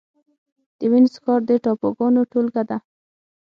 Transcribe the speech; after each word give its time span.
د 0.77 0.79
وينز 0.91 1.13
ښار 1.23 1.41
د 1.49 1.51
ټاپوګانو 1.63 2.21
ټولګه 2.31 2.63
ده. 2.69 2.77